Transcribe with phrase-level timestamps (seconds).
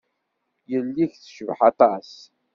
[0.71, 2.11] Yelli-k tecbeḥ aṭas.